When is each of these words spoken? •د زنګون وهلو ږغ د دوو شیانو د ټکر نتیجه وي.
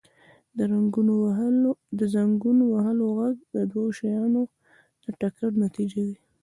•د 0.57 0.59
زنګون 2.13 2.57
وهلو 2.71 3.07
ږغ 3.15 3.33
د 3.53 3.55
دوو 3.71 3.83
شیانو 3.97 4.41
د 5.03 5.05
ټکر 5.19 5.49
نتیجه 5.63 5.99
وي. 6.07 6.15